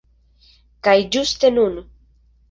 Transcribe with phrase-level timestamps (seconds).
[0.87, 1.77] Kaj ĝuste nun!